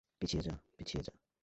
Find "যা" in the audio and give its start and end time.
0.43-0.53, 1.03-1.13